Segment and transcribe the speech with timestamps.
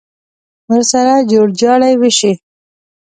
[0.69, 2.31] ورسره جوړ جاړی وشي.